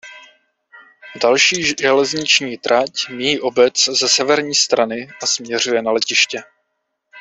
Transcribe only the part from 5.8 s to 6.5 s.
na letiště.